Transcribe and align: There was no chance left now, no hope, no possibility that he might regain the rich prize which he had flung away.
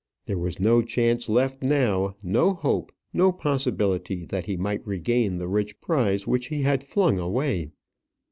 There 0.25 0.39
was 0.39 0.59
no 0.59 0.81
chance 0.81 1.29
left 1.29 1.63
now, 1.63 2.15
no 2.23 2.55
hope, 2.55 2.91
no 3.13 3.31
possibility 3.31 4.25
that 4.25 4.45
he 4.47 4.57
might 4.57 4.81
regain 4.83 5.37
the 5.37 5.47
rich 5.47 5.79
prize 5.79 6.25
which 6.25 6.47
he 6.47 6.63
had 6.63 6.83
flung 6.83 7.19
away. 7.19 7.69